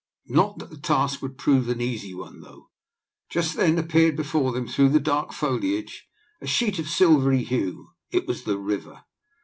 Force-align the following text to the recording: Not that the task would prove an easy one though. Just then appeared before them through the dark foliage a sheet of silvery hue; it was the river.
Not 0.29 0.57
that 0.57 0.71
the 0.71 0.79
task 0.79 1.21
would 1.21 1.37
prove 1.37 1.69
an 1.69 1.79
easy 1.79 2.11
one 2.15 2.41
though. 2.41 2.71
Just 3.29 3.55
then 3.55 3.77
appeared 3.77 4.15
before 4.15 4.51
them 4.51 4.67
through 4.67 4.89
the 4.89 4.99
dark 4.99 5.31
foliage 5.31 6.07
a 6.41 6.47
sheet 6.47 6.79
of 6.79 6.87
silvery 6.89 7.43
hue; 7.43 7.89
it 8.09 8.25
was 8.25 8.41
the 8.43 8.57
river. 8.57 9.03